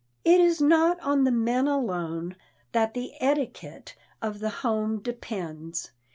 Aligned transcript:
It 0.25 0.39
is 0.41 0.59
not 0.59 0.99
on 1.01 1.25
the 1.25 1.31
men 1.31 1.67
alone 1.67 2.35
that 2.71 2.95
the 2.95 3.13
etiquette 3.19 3.95
of 4.19 4.39
the 4.39 4.49
home 4.49 4.99
depends. 4.99 5.91